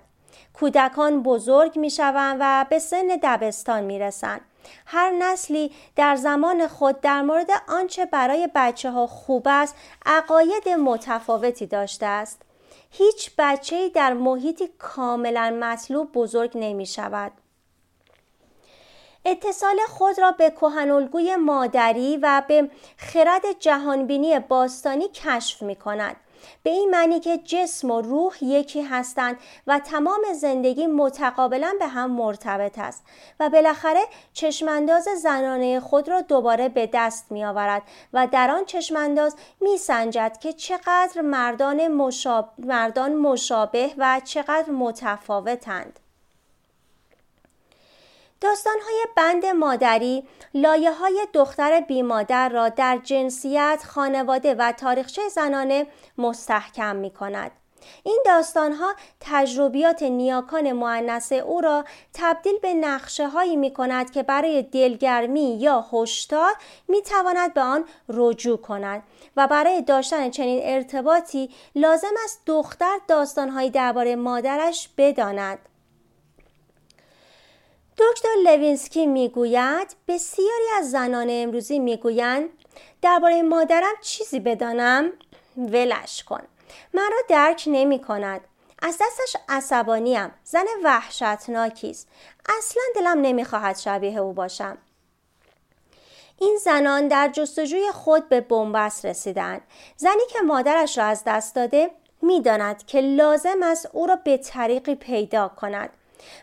کودکان 0.61 1.23
بزرگ 1.23 1.79
می 1.79 1.91
شوند 1.91 2.37
و 2.41 2.67
به 2.71 2.79
سن 2.79 3.07
دبستان 3.23 3.85
می 3.85 3.99
رسند. 3.99 4.41
هر 4.87 5.11
نسلی 5.11 5.73
در 5.97 6.17
زمان 6.17 6.67
خود 6.67 7.01
در 7.01 7.23
مورد 7.23 7.51
آنچه 7.69 8.07
برای 8.07 8.49
بچه 8.55 8.91
ها 8.91 9.07
خوب 9.07 9.43
است 9.47 9.77
عقاید 10.07 10.69
متفاوتی 10.69 11.67
داشته 11.67 12.07
است. 12.07 12.43
هیچ 12.91 13.31
بچه 13.39 13.89
در 13.89 14.13
محیطی 14.13 14.69
کاملا 14.79 15.59
مطلوب 15.61 16.13
بزرگ 16.13 16.51
نمی 16.55 16.87
شود. 16.87 17.33
اتصال 19.25 19.77
خود 19.89 20.21
را 20.21 20.33
به 20.33 20.51
کهنالگوی 20.51 21.37
مادری 21.37 22.17
و 22.17 22.43
به 22.49 22.71
خرد 22.97 23.43
جهانبینی 23.59 24.39
باستانی 24.39 25.09
کشف 25.09 25.63
می 25.63 25.77
کند. 25.77 26.17
به 26.63 26.71
این 26.71 26.91
معنی 26.91 27.21
که 27.21 27.39
جسم 27.39 27.91
و 27.91 28.01
روح 28.01 28.45
یکی 28.45 28.83
هستند 28.83 29.37
و 29.67 29.79
تمام 29.79 30.21
زندگی 30.35 30.87
متقابلا 30.87 31.75
به 31.79 31.87
هم 31.87 32.11
مرتبط 32.11 32.79
است 32.79 33.05
و 33.41 33.49
بالاخره 33.49 34.03
چشمانداز 34.33 35.09
زنانه 35.23 35.81
خود 35.81 36.09
را 36.09 36.21
دوباره 36.21 36.69
به 36.69 36.91
دست 36.93 37.33
می 37.33 37.45
آورد 37.45 37.83
و 38.13 38.27
در 38.27 38.51
آن 38.51 38.65
چشمانداز 38.65 39.37
می 39.61 39.77
سنجد 39.77 40.39
که 40.41 40.53
چقدر 40.53 41.21
مردان, 41.21 41.89
مشاب... 41.89 42.49
مردان 42.59 43.15
مشابه 43.15 43.95
و 43.99 44.21
چقدر 44.25 44.71
متفاوتند. 44.71 46.01
داستانهای 48.41 49.07
بند 49.17 49.47
مادری 49.47 50.25
لایه 50.55 50.93
های 50.93 51.27
دختر 51.33 51.81
بیمادر 51.81 52.49
را 52.49 52.69
در 52.69 52.99
جنسیت، 53.05 53.83
خانواده 53.89 54.55
و 54.55 54.73
تاریخچه 54.73 55.29
زنانه 55.29 55.87
مستحکم 56.19 56.97
می 56.97 57.11
کند. 57.11 57.51
این 58.03 58.23
داستان 58.27 58.73
ها 58.73 58.95
تجربیات 59.21 60.03
نیاکان 60.03 60.73
مونث 60.73 61.33
او 61.33 61.61
را 61.61 61.85
تبدیل 62.15 62.59
به 62.59 62.75
نقشه 62.75 63.29
هایی 63.29 63.57
می 63.57 63.73
کند 63.73 64.11
که 64.11 64.23
برای 64.23 64.63
دلگرمی 64.63 65.57
یا 65.61 65.87
هشدار 65.93 66.53
می 66.89 67.03
تواند 67.03 67.55
به 67.55 67.61
آن 67.61 67.85
رجوع 68.09 68.59
کند 68.59 69.03
و 69.37 69.47
برای 69.47 69.83
داشتن 69.83 70.31
چنین 70.31 70.61
ارتباطی 70.63 71.51
لازم 71.75 72.15
است 72.25 72.43
دختر 72.47 72.99
داستان 73.09 73.49
هایی 73.49 73.71
درباره 73.71 74.17
مادرش 74.17 74.89
بداند. 74.99 75.59
دکتر 78.01 78.29
لوینسکی 78.45 79.07
می‌گوید 79.07 79.97
بسیاری 80.09 80.69
از 80.79 80.91
زنان 80.91 81.27
امروزی 81.31 81.79
می‌گویند 81.79 82.49
درباره 83.03 83.43
مادرم 83.43 83.95
چیزی 84.01 84.41
بدانم. 84.41 85.13
ولش 85.57 86.25
کن. 86.25 86.43
مرا 86.95 87.17
درک 87.29 87.65
نمی 87.67 87.99
کند 87.99 88.41
از 88.83 88.99
دستش 89.01 89.37
عصبانیم. 89.49 90.35
زن 90.45 90.65
وحشتناکی 90.85 91.91
است. 91.91 92.09
اصلا 92.59 92.83
دلم 92.95 93.21
نمی‌خواهد 93.21 93.77
شبیه 93.77 94.19
او 94.19 94.33
باشم. 94.33 94.79
این 96.39 96.59
زنان 96.65 97.09
در 97.09 97.29
جستجوی 97.29 97.91
خود 97.93 98.29
به 98.29 98.41
بنبست 98.41 99.07
رسیدند. 99.07 99.61
زنی 99.97 100.27
که 100.31 100.41
مادرش 100.41 100.99
را 100.99 101.05
از 101.05 101.23
دست 101.27 101.55
داده 101.55 101.91
می‌داند 102.23 102.87
که 102.87 103.01
لازم 103.01 103.63
است 103.63 103.89
او 103.93 104.07
را 104.07 104.17
به 104.17 104.37
طریقی 104.37 104.95
پیدا 104.95 105.49
کند. 105.49 105.91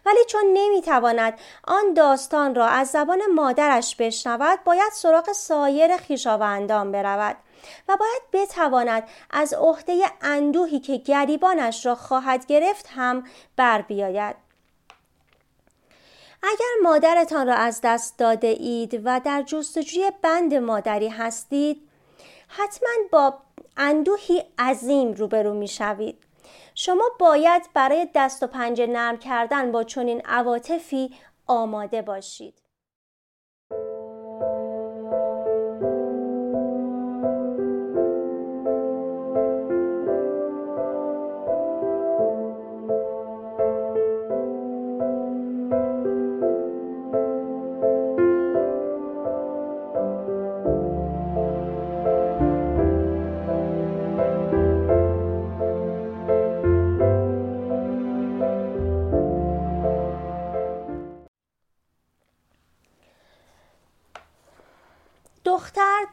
ولی 0.05 0.25
چون 0.27 0.43
نمی‌تواند 0.53 1.39
آن 1.63 1.93
داستان 1.93 2.55
را 2.55 2.65
از 2.65 2.87
زبان 2.87 3.19
مادرش 3.35 3.95
بشنود 3.95 4.63
باید 4.63 4.91
سراغ 4.93 5.31
سایر 5.31 5.97
خویشاوندان 5.97 6.91
برود 6.91 7.37
و 7.89 7.97
باید 7.97 8.21
بتواند 8.33 9.03
از 9.29 9.53
عهده 9.53 10.05
اندوهی 10.21 10.79
که 10.79 10.97
گریبانش 10.97 11.85
را 11.85 11.95
خواهد 11.95 12.45
گرفت 12.45 12.89
هم 12.95 13.23
بر 13.55 13.81
بیاید 13.81 14.35
اگر 16.43 16.65
مادرتان 16.83 17.47
را 17.47 17.53
از 17.53 17.79
دست 17.83 18.17
داده 18.17 18.47
اید 18.47 19.01
و 19.03 19.21
در 19.25 19.41
جستجوی 19.41 20.11
بند 20.21 20.53
مادری 20.53 21.07
هستید 21.09 21.89
حتما 22.47 22.89
با 23.11 23.37
اندوهی 23.77 24.43
عظیم 24.59 25.13
روبرو 25.13 25.53
می 25.53 25.67
شوید. 25.67 26.26
شما 26.79 27.09
باید 27.19 27.69
برای 27.73 28.07
دست 28.15 28.43
و 28.43 28.47
پنجه 28.47 28.87
نرم 28.87 29.17
کردن 29.17 29.71
با 29.71 29.83
چنین 29.83 30.21
عواطفی 30.25 31.15
آماده 31.47 32.01
باشید. 32.01 32.61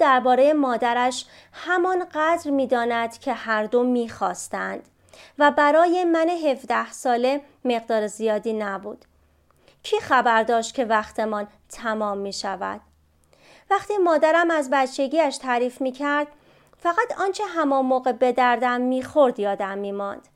درباره 0.04 0.52
مادرش 0.52 1.26
همان 1.52 2.06
قدر 2.14 2.50
می‌داند 2.50 3.18
که 3.18 3.32
هر 3.32 3.64
دو 3.64 3.82
می‌خواستند 3.82 4.88
و 5.38 5.50
برای 5.50 6.04
من 6.04 6.28
17 6.28 6.92
ساله 6.92 7.40
مقدار 7.64 8.06
زیادی 8.06 8.52
نبود. 8.52 9.04
کی 9.82 10.00
خبر 10.00 10.42
داشت 10.42 10.74
که 10.74 10.84
وقتمان 10.84 11.46
تمام 11.68 12.18
می 12.18 12.32
شود؟ 12.32 12.80
وقتی 13.70 13.96
مادرم 13.98 14.50
از 14.50 14.70
بچگیش 14.72 15.36
تعریف 15.36 15.80
می 15.80 15.92
کرد 15.92 16.26
فقط 16.78 17.20
آنچه 17.20 17.44
همان 17.44 17.86
موقع 17.86 18.12
به 18.12 18.32
دردم 18.32 18.80
می 18.80 19.02
خورد 19.02 19.40
یادم 19.40 19.78
می 19.78 19.92
ماند. 19.92 20.28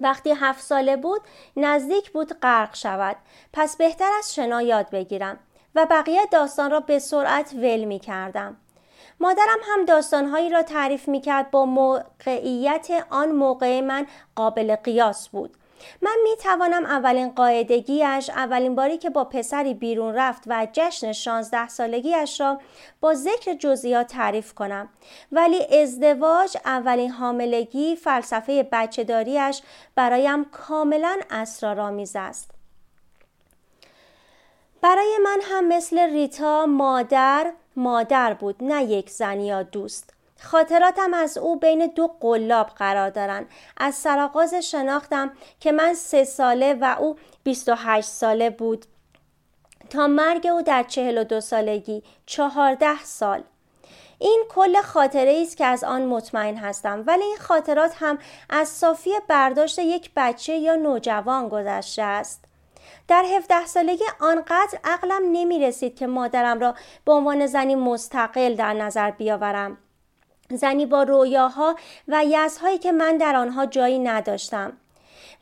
وقتی 0.00 0.30
هفت 0.30 0.62
ساله 0.62 0.96
بود 0.96 1.20
نزدیک 1.56 2.10
بود 2.10 2.40
غرق 2.40 2.74
شود 2.74 3.16
پس 3.52 3.76
بهتر 3.76 4.10
از 4.18 4.34
شنا 4.34 4.62
یاد 4.62 4.90
بگیرم 4.90 5.38
و 5.78 5.86
بقیه 5.86 6.26
داستان 6.30 6.70
را 6.70 6.80
به 6.80 6.98
سرعت 6.98 7.54
ول 7.54 7.84
می 7.84 7.98
کردم. 7.98 8.56
مادرم 9.20 9.58
هم 9.62 9.84
داستانهایی 9.84 10.50
را 10.50 10.62
تعریف 10.62 11.08
می 11.08 11.20
کرد 11.20 11.50
با 11.50 11.64
موقعیت 11.64 12.88
آن 13.10 13.32
موقع 13.32 13.80
من 13.80 14.06
قابل 14.34 14.76
قیاس 14.76 15.28
بود. 15.28 15.56
من 16.02 16.16
می 16.22 16.36
توانم 16.36 16.84
اولین 16.84 17.28
قاعدگیش 17.28 18.30
اولین 18.30 18.74
باری 18.74 18.98
که 18.98 19.10
با 19.10 19.24
پسری 19.24 19.74
بیرون 19.74 20.14
رفت 20.14 20.42
و 20.46 20.66
جشن 20.72 21.12
16 21.12 21.68
سالگیش 21.68 22.40
را 22.40 22.60
با 23.00 23.14
ذکر 23.14 23.54
جزئیات 23.54 24.06
تعریف 24.06 24.54
کنم 24.54 24.88
ولی 25.32 25.80
ازدواج 25.82 26.56
اولین 26.64 27.10
حاملگی 27.10 27.96
فلسفه 27.96 28.68
بچهداریش 28.72 29.62
برایم 29.94 30.44
کاملا 30.44 31.18
اسرارآمیز 31.30 32.16
است 32.16 32.57
برای 34.82 35.18
من 35.24 35.40
هم 35.42 35.68
مثل 35.68 35.98
ریتا 35.98 36.66
مادر 36.66 37.52
مادر 37.76 38.34
بود 38.34 38.56
نه 38.60 38.84
یک 38.84 39.10
زن 39.10 39.40
یا 39.40 39.62
دوست. 39.62 40.14
خاطراتم 40.40 41.14
از 41.14 41.38
او 41.38 41.58
بین 41.58 41.86
دو 41.86 42.06
قلاب 42.20 42.66
قرار 42.66 43.10
دارن. 43.10 43.46
از 43.76 43.94
سرآغاز 43.94 44.54
شناختم 44.54 45.32
که 45.60 45.72
من 45.72 45.94
سه 45.94 46.24
ساله 46.24 46.74
و 46.74 46.96
او 46.98 47.16
28 47.44 48.08
ساله 48.08 48.50
بود. 48.50 48.86
تا 49.90 50.06
مرگ 50.06 50.46
او 50.46 50.62
در 50.62 50.82
42 50.82 51.40
سالگی 51.40 52.02
چهارده 52.26 53.04
سال. 53.04 53.42
این 54.18 54.44
کل 54.48 54.80
خاطره 54.80 55.40
است 55.42 55.56
که 55.56 55.64
از 55.64 55.84
آن 55.84 56.02
مطمئن 56.02 56.56
هستم. 56.56 57.04
ولی 57.06 57.24
این 57.24 57.36
خاطرات 57.36 57.92
هم 57.98 58.18
از 58.50 58.68
صافی 58.68 59.10
برداشت 59.28 59.78
یک 59.78 60.10
بچه 60.16 60.54
یا 60.54 60.76
نوجوان 60.76 61.48
گذشته 61.48 62.02
است. 62.02 62.47
در 63.08 63.24
17 63.36 63.66
سالگی 63.66 64.04
آنقدر 64.20 64.78
عقلم 64.84 65.22
نمی 65.32 65.58
رسید 65.58 65.96
که 65.96 66.06
مادرم 66.06 66.60
را 66.60 66.74
به 67.04 67.12
عنوان 67.12 67.46
زنی 67.46 67.74
مستقل 67.74 68.54
در 68.54 68.72
نظر 68.72 69.10
بیاورم. 69.10 69.78
زنی 70.50 70.86
با 70.86 71.02
رویاها 71.02 71.76
و 72.08 72.24
یزهایی 72.24 72.78
که 72.78 72.92
من 72.92 73.16
در 73.16 73.36
آنها 73.36 73.66
جایی 73.66 73.98
نداشتم. 73.98 74.72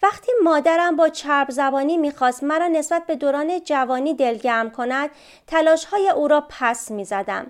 وقتی 0.02 0.32
مادرم 0.42 0.96
با 0.96 1.08
چرب 1.08 1.50
زبانی 1.50 1.96
می‌خواست 1.96 2.44
مرا 2.44 2.66
نسبت 2.66 3.06
به 3.06 3.16
دوران 3.16 3.60
جوانی 3.64 4.14
دلگرم 4.14 4.70
کند 4.70 5.10
تلاش 5.46 5.84
های 5.84 6.08
او 6.08 6.28
را 6.28 6.44
پس 6.48 6.90
می‌زدم. 6.90 7.46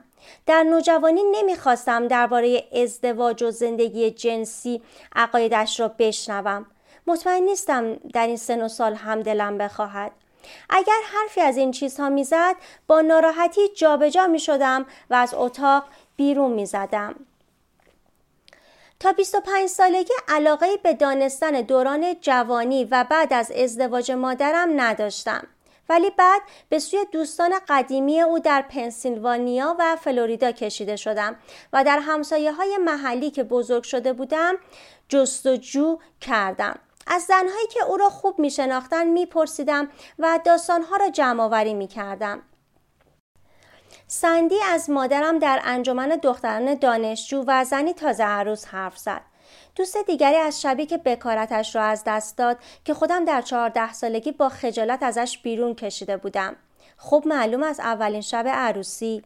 در 0.46 0.62
نوجوانی 0.62 1.22
نمی‌خواستم 1.32 2.08
درباره 2.08 2.64
ازدواج 2.82 3.42
و 3.42 3.50
زندگی 3.50 4.10
جنسی 4.10 4.82
عقایدش 5.16 5.80
را 5.80 5.88
بشنوم. 5.88 6.66
مطمئن 7.06 7.42
نیستم 7.42 7.94
در 7.94 8.26
این 8.26 8.36
سن 8.36 8.62
و 8.62 8.68
سال 8.68 8.94
هم 8.94 9.22
دلم 9.22 9.58
بخواهد 9.58 10.12
اگر 10.70 11.00
حرفی 11.12 11.40
از 11.40 11.56
این 11.56 11.70
چیزها 11.70 12.08
می‌زد 12.08 12.56
با 12.86 13.00
ناراحتی 13.00 13.68
جابجا 13.68 14.26
می 14.26 14.38
شدم 14.38 14.86
و 15.10 15.14
از 15.14 15.34
اتاق 15.34 15.84
بیرون 16.16 16.52
می 16.52 16.66
زدم. 16.66 17.14
تا 19.00 19.12
25 19.12 19.68
سالگی 19.68 20.12
علاقه 20.28 20.66
به 20.82 20.94
دانستن 20.94 21.50
دوران 21.50 22.16
جوانی 22.20 22.84
و 22.84 23.06
بعد 23.10 23.32
از 23.32 23.50
ازدواج 23.50 24.10
مادرم 24.12 24.80
نداشتم. 24.80 25.46
ولی 25.88 26.10
بعد 26.10 26.42
به 26.68 26.78
سوی 26.78 27.04
دوستان 27.12 27.52
قدیمی 27.68 28.20
او 28.20 28.38
در 28.38 28.62
پنسیلوانیا 28.62 29.76
و 29.78 29.96
فلوریدا 29.96 30.52
کشیده 30.52 30.96
شدم 30.96 31.36
و 31.72 31.84
در 31.84 31.98
همسایه 31.98 32.52
های 32.52 32.76
محلی 32.76 33.30
که 33.30 33.42
بزرگ 33.42 33.82
شده 33.82 34.12
بودم 34.12 34.54
جستجو 35.08 35.98
کردم. 36.20 36.78
از 37.06 37.22
زنهایی 37.22 37.66
که 37.70 37.84
او 37.84 37.96
را 37.96 38.08
خوب 38.08 38.38
می 38.38 38.50
شناختن 38.50 39.06
می 39.06 39.26
پرسیدم 39.26 39.88
و 40.18 40.40
داستانها 40.44 40.96
را 40.96 41.10
جمع 41.10 41.42
آوری 41.42 41.74
می 41.74 41.86
کردم. 41.86 42.42
سندی 44.06 44.58
از 44.72 44.90
مادرم 44.90 45.38
در 45.38 45.60
انجمن 45.64 46.08
دختران 46.08 46.74
دانشجو 46.74 47.44
و 47.46 47.64
زنی 47.64 47.92
تازه 47.92 48.24
عروس 48.24 48.66
حرف 48.66 48.98
زد. 48.98 49.20
دوست 49.76 49.96
دیگری 49.96 50.36
از 50.36 50.62
شبی 50.62 50.86
که 50.86 50.98
بکارتش 50.98 51.76
را 51.76 51.82
از 51.82 52.02
دست 52.06 52.38
داد 52.38 52.58
که 52.84 52.94
خودم 52.94 53.24
در 53.24 53.42
چهارده 53.42 53.92
سالگی 53.92 54.32
با 54.32 54.48
خجالت 54.48 55.02
ازش 55.02 55.38
بیرون 55.42 55.74
کشیده 55.74 56.16
بودم. 56.16 56.56
خوب 56.96 57.28
معلوم 57.28 57.62
از 57.62 57.80
اولین 57.80 58.20
شب 58.20 58.44
عروسی 58.48 59.22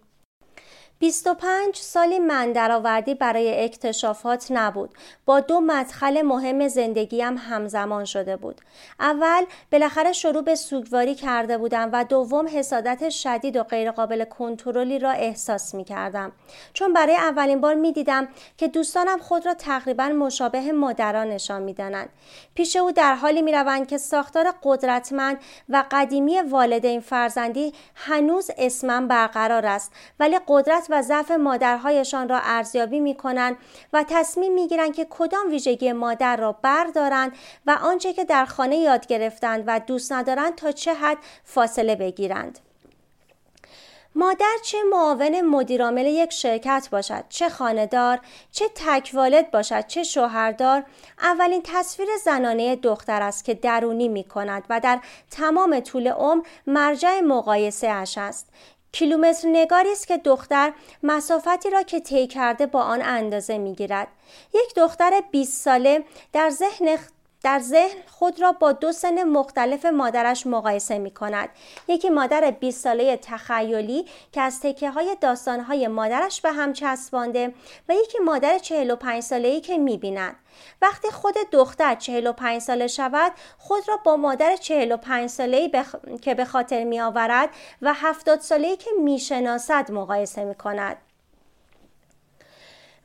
25 1.00 1.76
سالی 1.76 2.18
من 2.18 2.52
درآوردی 2.52 3.14
برای 3.14 3.64
اکتشافات 3.64 4.46
نبود. 4.50 4.90
با 5.26 5.40
دو 5.40 5.60
مدخل 5.60 6.22
مهم 6.22 6.68
زندگیم 6.68 7.36
همزمان 7.38 8.04
شده 8.04 8.36
بود. 8.36 8.60
اول 9.00 9.44
بالاخره 9.72 10.12
شروع 10.12 10.42
به 10.42 10.54
سوگواری 10.54 11.14
کرده 11.14 11.58
بودم 11.58 11.90
و 11.92 12.04
دوم 12.04 12.48
حسادت 12.48 13.08
شدید 13.08 13.56
و 13.56 13.62
غیرقابل 13.62 14.24
کنترلی 14.24 14.98
را 14.98 15.10
احساس 15.10 15.74
می 15.74 15.84
کردم 15.84 16.32
چون 16.72 16.92
برای 16.92 17.16
اولین 17.16 17.60
بار 17.60 17.74
می 17.74 17.92
دیدم 17.92 18.28
که 18.56 18.68
دوستانم 18.68 19.18
خود 19.18 19.46
را 19.46 19.54
تقریبا 19.54 20.08
مشابه 20.08 20.72
مادران 20.72 21.28
نشان 21.28 21.62
می 21.62 21.74
دانند. 21.74 22.08
پیش 22.54 22.76
او 22.76 22.92
در 22.92 23.14
حالی 23.14 23.42
می 23.42 23.52
روند 23.52 23.88
که 23.88 23.98
ساختار 23.98 24.54
قدرتمند 24.62 25.38
و 25.68 25.84
قدیمی 25.90 26.40
والدین 26.40 27.00
فرزندی 27.00 27.72
هنوز 27.94 28.50
اسمم 28.58 29.08
برقرار 29.08 29.66
است 29.66 29.92
ولی 30.18 30.38
قدرت 30.48 30.89
و 30.90 31.02
ضعف 31.02 31.30
مادرهایشان 31.30 32.28
را 32.28 32.40
ارزیابی 32.42 33.00
می 33.00 33.14
کنند 33.14 33.56
و 33.92 34.04
تصمیم 34.08 34.54
می 34.54 34.68
گیرند 34.68 34.94
که 34.94 35.06
کدام 35.10 35.50
ویژگی 35.50 35.92
مادر 35.92 36.36
را 36.36 36.52
بردارند 36.52 37.32
و 37.66 37.78
آنچه 37.82 38.12
که 38.12 38.24
در 38.24 38.44
خانه 38.44 38.76
یاد 38.76 39.06
گرفتند 39.06 39.64
و 39.66 39.80
دوست 39.80 40.12
ندارند 40.12 40.54
تا 40.54 40.72
چه 40.72 40.94
حد 40.94 41.18
فاصله 41.44 41.96
بگیرند. 41.96 42.58
مادر 44.14 44.56
چه 44.64 44.78
معاون 44.90 45.40
مدیرعامل 45.40 46.06
یک 46.06 46.32
شرکت 46.32 46.88
باشد 46.92 47.24
چه 47.28 47.48
خانهدار 47.48 48.20
چه 48.52 48.64
تکوالد 48.74 49.50
باشد 49.50 49.86
چه 49.86 50.02
شوهردار 50.02 50.84
اولین 51.18 51.62
تصویر 51.64 52.08
زنانه 52.24 52.76
دختر 52.76 53.22
است 53.22 53.44
که 53.44 53.54
درونی 53.54 54.08
می 54.08 54.24
کند 54.24 54.64
و 54.70 54.80
در 54.80 55.00
تمام 55.30 55.80
طول 55.80 56.08
عمر 56.08 56.42
مرجع 56.66 57.20
مقایسه 57.20 57.88
اش 57.88 58.18
است 58.18 58.48
کیلومتر 58.92 59.48
نگاری 59.48 59.92
است 59.92 60.06
که 60.08 60.16
دختر 60.16 60.72
مسافتی 61.02 61.70
را 61.70 61.82
که 61.82 62.00
طی 62.00 62.26
کرده 62.26 62.66
با 62.66 62.82
آن 62.82 63.02
اندازه 63.02 63.58
می‌گیرد. 63.58 64.08
یک 64.54 64.74
دختر 64.76 65.22
20 65.30 65.62
ساله 65.62 66.04
در 66.32 66.50
ذهن 66.50 66.98
در 67.42 67.58
ذهن 67.58 67.98
خود 68.06 68.40
را 68.40 68.52
با 68.52 68.72
دو 68.72 68.92
سن 68.92 69.22
مختلف 69.22 69.86
مادرش 69.86 70.46
مقایسه 70.46 70.98
می 70.98 71.10
کند. 71.10 71.48
یکی 71.88 72.10
مادر 72.10 72.50
20 72.50 72.84
ساله 72.84 73.16
تخیلی 73.16 74.06
که 74.32 74.40
از 74.40 74.60
تکه 74.60 74.90
های 74.90 75.16
داستان 75.20 75.60
های 75.60 75.88
مادرش 75.88 76.40
به 76.40 76.52
هم 76.52 76.72
چسبانده 76.72 77.54
و 77.88 77.94
یکی 77.94 78.18
مادر 78.18 78.58
45 78.58 79.22
ساله 79.22 79.48
ای 79.48 79.60
که 79.60 79.78
می 79.78 79.96
بیند. 79.96 80.36
وقتی 80.82 81.10
خود 81.10 81.34
دختر 81.52 81.94
45 81.94 82.60
ساله 82.60 82.86
شود 82.86 83.32
خود 83.58 83.88
را 83.88 83.96
با 83.96 84.16
مادر 84.16 84.56
45 84.56 85.30
ساله 85.30 85.56
ای 85.56 85.68
بخ... 85.68 85.96
که 86.22 86.34
به 86.34 86.44
خاطر 86.44 86.84
می 86.84 87.00
آورد 87.00 87.50
و 87.82 87.94
70 87.94 88.40
ساله 88.40 88.68
ای 88.68 88.76
که 88.76 88.90
می 89.02 89.18
شناسد 89.18 89.90
مقایسه 89.90 90.44
می 90.44 90.54
کند. 90.54 90.96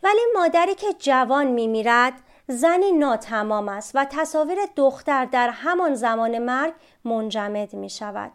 ولی 0.04 0.22
مادری 0.34 0.76
که 0.76 0.88
جوان 1.00 1.48
می 1.48 1.68
میرد 1.68 2.14
زنی 2.48 2.92
ناتمام 2.92 3.70
است 3.70 3.92
و 3.96 4.06
تصاویر 4.06 4.58
دختر 4.76 5.26
در 5.26 5.50
همان 5.50 5.96
زمان 5.96 6.40
مرگ 6.40 6.74
منجمد 7.06 7.74
می 7.74 7.90
شود. 7.90 8.32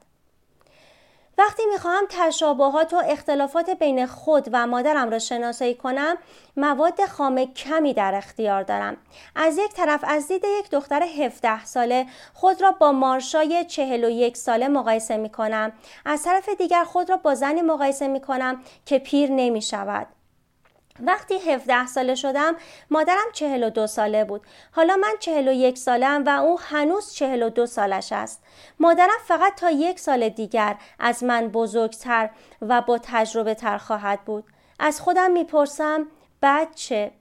وقتی 1.39 1.63
می‌خواهم 1.73 2.05
تشابهات 2.09 2.95
و 2.95 3.03
اختلافات 3.05 3.71
بین 3.71 4.07
خود 4.07 4.49
و 4.53 4.67
مادرم 4.67 5.11
را 5.11 5.19
شناسایی 5.19 5.75
کنم 5.75 6.17
مواد 6.57 7.05
خام 7.05 7.45
کمی 7.45 7.95
در 7.95 8.15
اختیار 8.15 8.63
دارم. 8.63 8.97
از 9.37 9.59
یک 9.59 9.73
طرف 9.73 10.05
از 10.09 10.29
دید 10.29 10.45
یک 10.45 10.71
دختر 10.71 11.03
17 11.03 11.65
ساله 11.65 12.07
خود 12.35 12.63
را 12.63 12.73
با 12.73 12.93
مارشای 12.93 13.65
41 13.65 14.37
ساله 14.37 14.69
مقایسه 14.69 15.17
می 15.17 15.31
کنم 15.31 15.73
از 16.05 16.23
طرف 16.23 16.49
دیگر 16.49 16.85
خود 16.85 17.11
را 17.11 17.17
با 17.17 17.35
زنی 17.35 17.63
مقایسه 17.63 18.09
می 18.09 18.21
کنم 18.21 18.63
که 18.87 18.99
پیر 18.99 19.31
نمی 19.31 19.63
شود 19.63 20.07
وقتی 21.01 21.35
17 21.35 21.87
ساله 21.87 22.15
شدم 22.15 22.57
مادرم 22.91 23.33
42 23.33 23.87
ساله 23.87 24.25
بود. 24.25 24.43
حالا 24.73 24.97
من 24.97 25.15
41 25.21 25.79
سالم 25.79 26.25
و 26.27 26.29
او 26.29 26.61
هنوز 26.61 27.13
42 27.15 27.67
سالش 27.67 28.13
است. 28.13 28.43
مادرم 28.81 29.19
فقط 29.27 29.55
تا 29.55 29.71
یک 29.71 30.01
سال 30.01 30.29
دیگر 30.29 30.77
از 30.99 31.25
من 31.25 31.49
بزرگتر 31.49 32.31
و 32.63 32.81
با 32.81 32.99
تجربه 33.03 33.55
تر 33.55 33.79
خواهد 33.79 34.25
بود. 34.25 34.45
از 34.79 35.01
خودم 35.01 35.31
می‌پرسم 35.31 36.07
بعد 36.41 36.75
چه؟ 36.75 37.13